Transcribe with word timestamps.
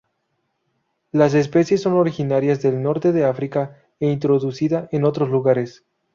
Las 1.11 1.35
especies 1.35 1.83
son 1.83 1.93
originarias 1.93 2.63
del 2.63 2.81
Norte 2.81 3.11
de 3.11 3.23
África, 3.25 3.77
e 3.99 4.09
introducida 4.09 4.89
en 4.91 5.05
otros 5.05 5.29
lugares. 5.29 5.85